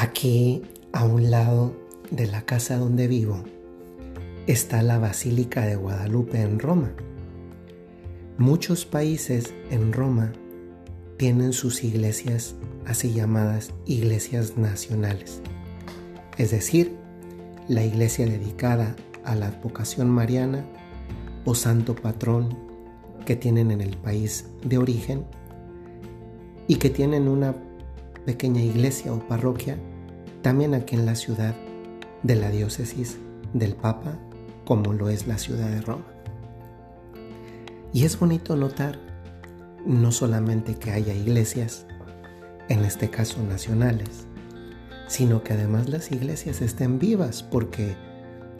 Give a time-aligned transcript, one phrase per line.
[0.00, 1.74] Aquí, a un lado
[2.12, 3.42] de la casa donde vivo,
[4.46, 6.92] está la Basílica de Guadalupe en Roma.
[8.36, 10.32] Muchos países en Roma
[11.16, 12.54] tienen sus iglesias
[12.86, 15.42] así llamadas iglesias nacionales,
[16.36, 16.94] es decir,
[17.66, 20.64] la iglesia dedicada a la advocación mariana
[21.44, 22.56] o santo patrón
[23.26, 25.24] que tienen en el país de origen
[26.68, 27.56] y que tienen una
[28.28, 29.78] pequeña iglesia o parroquia
[30.42, 31.54] también aquí en la ciudad
[32.22, 33.16] de la diócesis
[33.54, 34.18] del Papa,
[34.66, 36.04] como lo es la ciudad de Roma.
[37.94, 38.98] Y es bonito notar
[39.86, 41.86] no solamente que haya iglesias,
[42.68, 44.26] en este caso nacionales,
[45.06, 47.96] sino que además las iglesias estén vivas, porque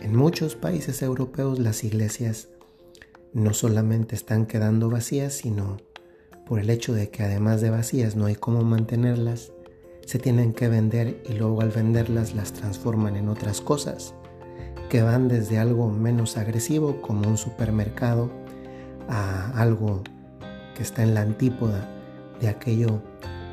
[0.00, 2.50] en muchos países europeos las iglesias
[3.32, 5.78] no solamente están quedando vacías, sino
[6.46, 9.50] por el hecho de que además de vacías no hay cómo mantenerlas,
[10.06, 14.14] se tienen que vender y luego al venderlas las transforman en otras cosas,
[14.88, 18.30] que van desde algo menos agresivo como un supermercado
[19.08, 20.02] a algo
[20.74, 21.88] que está en la antípoda
[22.40, 23.02] de aquello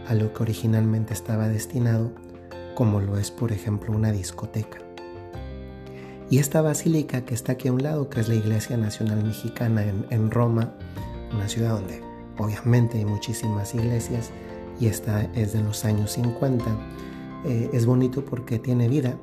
[0.07, 2.11] a lo que originalmente estaba destinado,
[2.75, 4.77] como lo es por ejemplo una discoteca.
[6.29, 9.83] Y esta basílica que está aquí a un lado, que es la Iglesia Nacional Mexicana
[10.09, 10.73] en, Roma,
[11.31, 12.01] una ciudad donde
[12.38, 14.31] obviamente hay muchísimas iglesias,
[14.79, 16.66] y esta es de los años 50.
[17.45, 19.17] Eh, es bonito porque tiene vida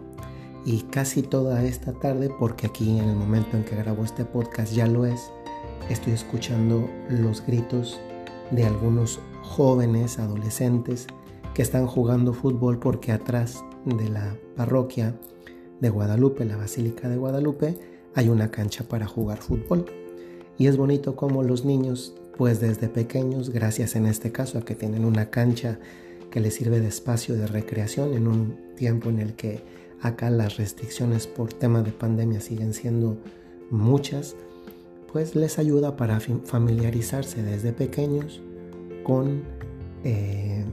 [0.65, 4.73] y casi toda esta tarde, porque aquí en el momento en que grabo este podcast
[4.73, 5.31] ya lo es,
[5.89, 8.01] estoy escuchando los gritos
[8.51, 11.07] de algunos jóvenes, adolescentes
[11.55, 15.19] que están jugando fútbol porque atrás de la parroquia
[15.81, 17.79] de Guadalupe, la Basílica de Guadalupe,
[18.15, 19.87] hay una cancha para jugar fútbol.
[20.59, 24.75] Y es bonito como los niños pues desde pequeños, gracias en este caso a que
[24.75, 25.79] tienen una cancha
[26.31, 29.63] que les sirve de espacio de recreación en un tiempo en el que
[30.01, 33.19] acá las restricciones por tema de pandemia siguen siendo
[33.69, 34.37] muchas,
[35.13, 38.41] pues les ayuda para familiarizarse desde pequeños
[39.05, 39.43] con,
[40.05, 40.65] eh,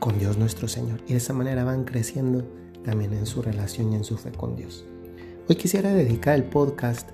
[0.00, 1.02] con Dios nuestro Señor.
[1.06, 2.42] Y de esa manera van creciendo
[2.84, 4.84] también en su relación y en su fe con Dios.
[5.48, 7.08] Hoy quisiera dedicar el podcast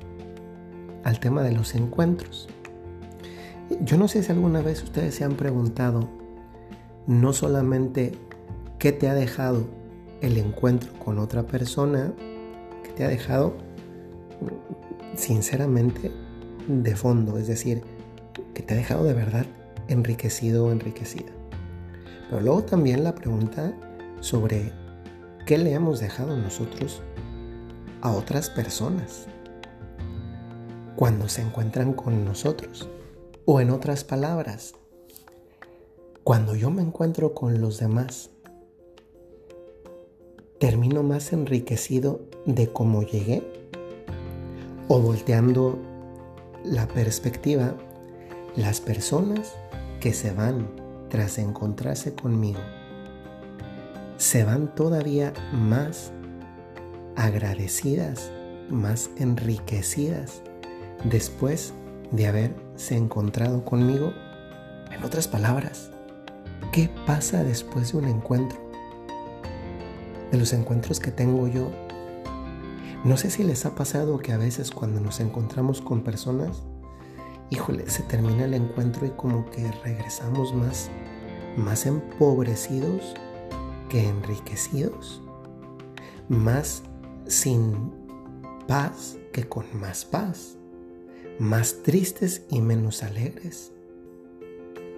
[1.05, 2.49] al tema de los encuentros.
[3.83, 6.09] Yo no sé si alguna vez ustedes se han preguntado
[7.07, 8.13] no solamente
[8.79, 9.67] qué te ha dejado
[10.23, 12.13] el encuentro con otra persona,
[12.83, 13.55] qué te ha dejado
[15.17, 16.11] sinceramente
[16.67, 17.83] de fondo, es decir,
[18.55, 19.47] que te ha dejado de verdad
[19.89, 21.31] enriquecido o enriquecida.
[22.31, 23.75] Pero luego también la pregunta
[24.21, 24.73] sobre
[25.47, 27.03] qué le hemos dejado nosotros
[28.01, 29.27] a otras personas
[30.97, 32.89] cuando se encuentran con nosotros.
[33.51, 34.75] O en otras palabras,
[36.23, 38.29] cuando yo me encuentro con los demás,
[40.61, 43.43] termino más enriquecido de cómo llegué
[44.89, 45.79] o volteando
[46.63, 47.75] la perspectiva,
[48.55, 49.55] las personas
[49.99, 50.69] que se van
[51.09, 52.61] tras encontrarse conmigo
[54.19, 56.13] se van todavía más
[57.17, 58.31] agradecidas,
[58.69, 60.43] más enriquecidas
[61.05, 61.73] después
[62.11, 64.13] de haberse encontrado conmigo?
[64.91, 65.91] En otras palabras,
[66.73, 68.59] ¿qué pasa después de un encuentro?
[70.31, 71.71] De los encuentros que tengo yo.
[73.05, 76.63] No sé si les ha pasado que a veces cuando nos encontramos con personas,
[77.51, 80.91] híjole, se termina el encuentro y como que regresamos más,
[81.57, 83.15] más empobrecidos
[83.89, 85.23] que enriquecidos,
[86.29, 86.83] más
[87.27, 87.93] sin
[88.67, 90.58] paz que con más paz
[91.39, 93.73] más tristes y menos alegres.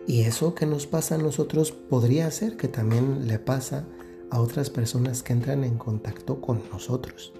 [0.06, 3.86] Y eso que nos pasa a nosotros podría ser que también le pasa
[4.30, 7.32] a otras personas que entran en contacto con nosotros.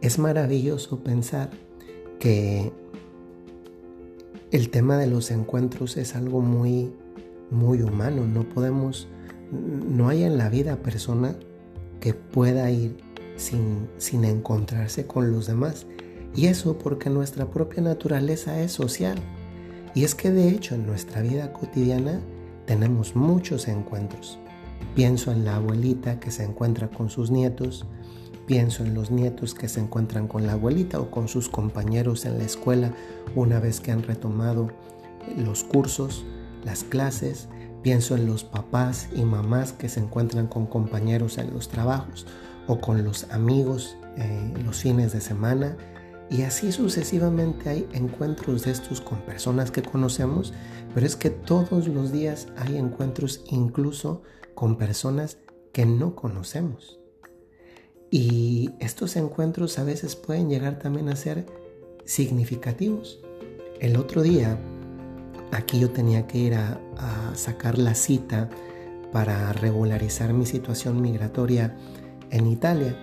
[0.00, 1.50] Es maravilloso pensar
[2.18, 2.72] que
[4.50, 6.92] el tema de los encuentros es algo muy,
[7.50, 8.26] muy humano.
[8.26, 9.08] No podemos,
[9.50, 11.36] no hay en la vida persona
[12.00, 12.96] que pueda ir
[13.36, 15.86] sin, sin encontrarse con los demás.
[16.34, 19.18] Y eso porque nuestra propia naturaleza es social.
[19.94, 22.20] Y es que de hecho en nuestra vida cotidiana
[22.66, 24.38] tenemos muchos encuentros.
[24.94, 27.86] Pienso en la abuelita que se encuentra con sus nietos,
[28.46, 32.38] pienso en los nietos que se encuentran con la abuelita o con sus compañeros en
[32.38, 32.92] la escuela
[33.34, 34.70] una vez que han retomado
[35.36, 36.24] los cursos,
[36.64, 37.48] las clases,
[37.82, 42.26] pienso en los papás y mamás que se encuentran con compañeros en los trabajos
[42.66, 45.76] o con los amigos eh, los fines de semana
[46.30, 50.52] y así sucesivamente hay encuentros de estos con personas que conocemos,
[50.94, 54.22] pero es que todos los días hay encuentros incluso
[54.54, 55.38] con personas
[55.72, 56.98] que no conocemos.
[58.10, 61.46] Y estos encuentros a veces pueden llegar también a ser
[62.04, 63.20] significativos.
[63.80, 64.58] El otro día,
[65.52, 66.80] aquí yo tenía que ir a,
[67.34, 68.50] sacar la cita
[69.12, 71.76] para regularizar mi situación migratoria
[72.30, 72.98] en Italia.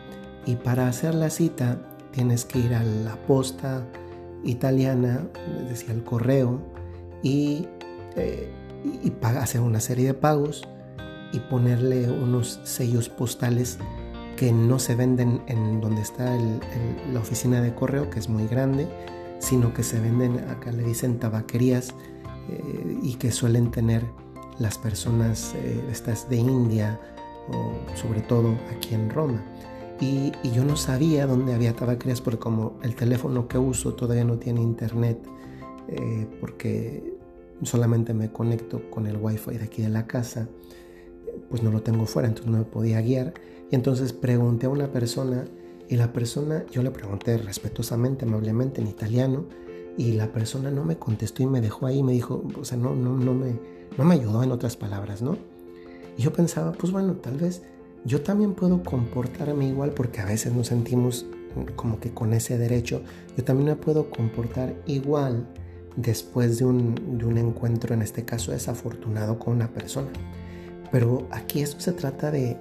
[0.46, 3.86] Y para hacer la cita tienes que ir a la posta
[4.46, 5.28] italiana,
[5.64, 6.60] es decir, al correo,
[7.22, 7.68] y,
[8.16, 8.50] eh,
[9.22, 10.68] hacer una serie de pagos
[11.34, 13.78] y ponerle unos sellos postales
[14.38, 16.38] que no se venden en donde está
[17.12, 18.88] la oficina de correo, que es muy grande,
[19.40, 21.94] sino que se venden, acá le dicen tabaquerías,
[22.50, 24.04] eh, y que suelen tener
[24.60, 27.00] las personas eh, estas de India,
[27.50, 29.44] o sobre todo aquí en Roma.
[30.00, 34.38] Y, yo no sabía dónde había tabaquerías porque como el teléfono que uso todavía no
[34.38, 35.20] tiene internet,
[35.88, 37.18] eh, porque
[37.64, 40.48] solamente me conecto con el wifi de aquí de la casa,
[41.50, 43.34] pues no lo tengo fuera, entonces no me podía guiar.
[43.72, 45.46] Y entonces pregunté a una persona
[45.88, 49.46] y la persona, yo le pregunté respetuosamente, amablemente en italiano,
[49.98, 52.96] y la persona no me contestó y me dejó ahí, me dijo, o sea, no,
[52.96, 53.58] no, no, me,
[53.98, 55.38] no me ayudó en otras palabras, ¿no?
[56.18, 57.62] Y yo pensaba, pues bueno, tal vez
[58.06, 61.26] yo también puedo comportarme igual porque a veces nos sentimos
[61.76, 63.02] como que con ese derecho,
[63.36, 65.48] yo también me puedo comportar igual
[65.96, 70.10] después de un, encuentro, en este caso desafortunado, con una persona.
[70.92, 72.58] Pero aquí esto se trata de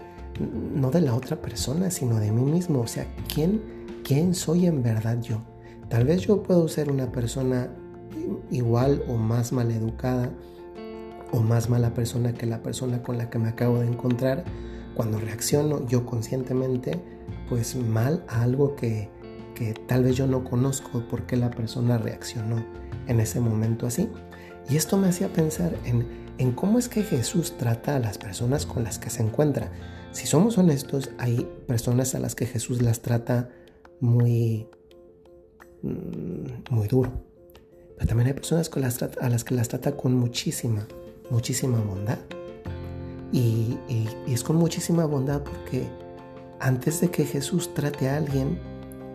[0.74, 2.80] no de la otra persona, sino de mí mismo.
[2.80, 3.60] O sea, ¿quién,
[4.04, 5.42] quién soy en verdad yo?
[5.88, 7.68] Tal vez yo puedo ser una persona
[8.50, 10.30] igual o más maleducada
[11.32, 14.44] o más mala persona que la persona con la que me acabo de encontrar
[14.94, 17.00] cuando reacciono yo conscientemente
[17.48, 19.08] pues mal a algo que,
[19.54, 22.64] que tal vez yo no conozco por qué la persona reaccionó
[23.06, 24.08] en ese momento así.
[24.68, 26.06] Y esto me hacía pensar en,
[26.38, 29.70] en cómo es que Jesús trata a las personas con las que se encuentra.
[30.12, 33.50] Si somos honestos, hay personas a las que Jesús las trata
[34.00, 34.68] muy,
[35.82, 37.12] mm, muy duro.
[37.96, 38.70] Pero también hay personas
[39.20, 40.86] a las que las trata con muchísima,
[41.30, 42.18] muchísima bondad.
[43.34, 43.76] Y,
[44.28, 45.88] es con muchísima bondad porque
[46.60, 48.60] antes de que Jesús trate a alguien,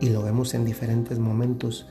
[0.01, 1.88] y lo vemos en diferentes momentos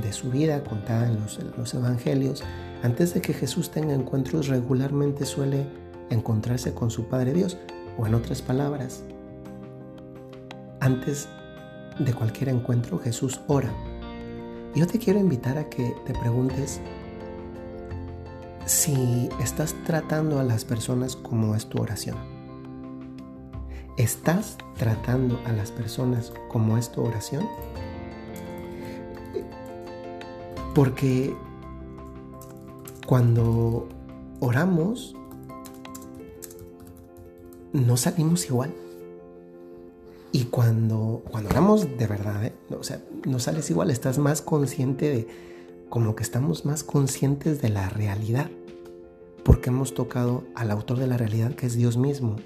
[0.00, 2.44] de su vida contada en los, en los evangelios,
[2.84, 5.66] antes de que Jesús tenga encuentros regularmente suele
[6.08, 7.58] encontrarse con su Padre Dios.
[7.98, 9.02] O en otras palabras,
[10.80, 11.28] antes
[11.98, 13.70] de cualquier encuentro Jesús ora.
[14.74, 16.80] Yo te quiero invitar a que te preguntes
[18.66, 22.16] si estás tratando a las personas como es tu oración.
[23.96, 27.46] ¿Estás tratando a las personas como es tu oración?
[30.74, 31.36] Porque
[33.06, 33.88] cuando
[34.40, 35.14] oramos,
[37.72, 38.72] no salimos igual.
[40.34, 42.54] Y cuando, cuando oramos de verdad, ¿eh?
[42.70, 45.51] o sea, no sales igual, estás más consciente de,
[45.92, 48.48] como que estamos más conscientes de la realidad,
[49.44, 52.36] porque hemos tocado al autor de la realidad, que es Dios mismo.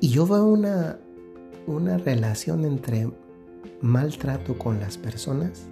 [0.00, 0.98] Y yo veo una,
[1.68, 3.08] una relación entre
[3.80, 5.68] maltrato con las personas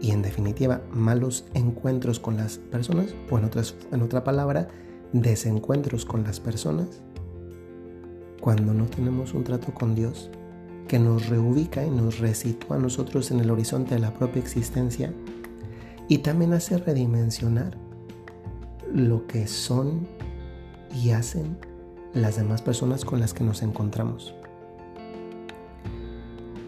[0.00, 4.66] y en definitiva malos encuentros con las personas, o en, otras, en otra palabra,
[5.12, 6.88] desencuentros con las personas
[8.40, 10.28] cuando no tenemos un trato con Dios
[10.88, 15.12] que nos reubica y nos resitúa a nosotros en el horizonte de la propia existencia
[16.08, 17.76] y también hace redimensionar
[18.92, 20.06] lo que son
[21.02, 21.56] y hacen
[22.12, 24.34] las demás personas con las que nos encontramos.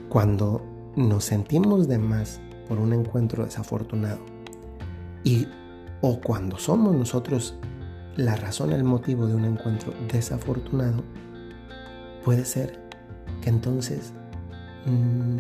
[0.09, 0.63] Cuando
[0.97, 4.21] nos sentimos de más por un encuentro desafortunado
[5.23, 5.47] y
[6.01, 7.55] o cuando somos nosotros
[8.17, 11.03] la razón, el motivo de un encuentro desafortunado,
[12.25, 12.84] puede ser
[13.45, 14.15] que entonces
[14.87, 15.39] mm,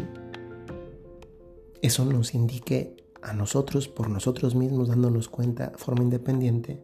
[1.80, 6.82] eso nos indique a nosotros, por nosotros mismos, dándonos cuenta de forma independiente,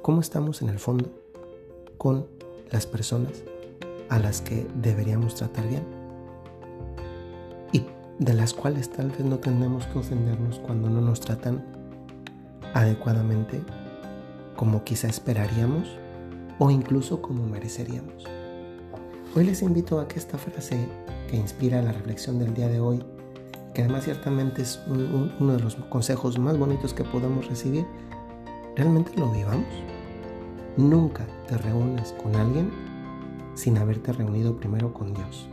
[0.00, 1.12] cómo estamos en el fondo
[1.98, 2.26] con
[2.70, 3.44] las personas
[4.08, 5.84] a las que deberíamos tratar bien
[7.74, 7.84] y
[8.18, 11.62] de las cuales tal vez no tenemos que ofendernos cuando no nos tratan
[12.72, 13.60] adecuadamente
[14.56, 15.86] como quizá esperaríamos
[16.58, 18.24] o incluso como mereceríamos.
[19.36, 20.78] Hoy les invito a que esta frase
[21.28, 23.02] que inspira la reflexión del día de hoy,
[23.74, 27.84] que además ciertamente es uno de los consejos más bonitos que podemos recibir,
[28.76, 29.66] realmente lo vivamos.
[30.76, 32.70] Nunca te reúnes con alguien
[33.56, 35.48] sin haberte reunido primero con Dios.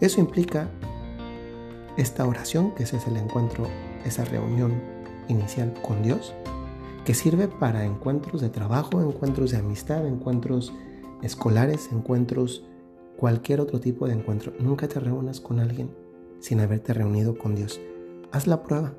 [0.00, 0.68] Eso implica
[1.96, 3.64] esta oración, que ese es el encuentro,
[4.04, 4.74] esa reunión
[5.28, 6.34] inicial con Dios,
[7.06, 10.70] que sirve para encuentros de trabajo, encuentros de amistad, encuentros
[11.22, 12.64] escolares, encuentros,
[13.16, 14.52] cualquier otro tipo de encuentro.
[14.58, 15.90] Nunca te reúnas con alguien
[16.40, 17.80] sin haberte reunido con Dios.
[18.32, 18.94] Haz la prueba,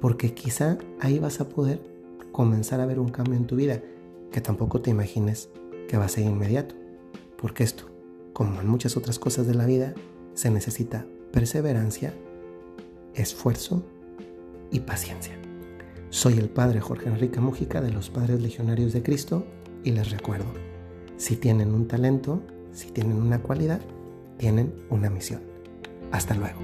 [0.00, 1.80] porque quizá ahí vas a poder
[2.32, 3.80] comenzar a ver un cambio en tu vida
[4.30, 5.48] que tampoco te imagines
[5.88, 6.74] que va a ser inmediato,
[7.40, 7.84] porque esto,
[8.32, 9.94] como en muchas otras cosas de la vida,
[10.34, 12.14] se necesita perseverancia,
[13.14, 13.82] esfuerzo
[14.70, 15.34] y paciencia.
[16.10, 19.44] Soy el Padre Jorge Enrique Mújica de los Padres Legionarios de Cristo
[19.84, 20.67] y les recuerdo,
[21.18, 22.40] si tienen un talento,
[22.72, 23.80] si tienen una cualidad,
[24.38, 25.42] tienen una misión.
[26.10, 26.58] Hasta luego.